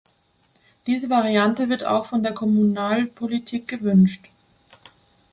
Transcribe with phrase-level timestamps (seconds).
[0.87, 4.25] Diese Variante wird auch von der Kommunalpolitik gewünscht.